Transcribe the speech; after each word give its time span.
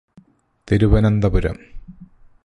Thiruvananthapuram 0.67 1.57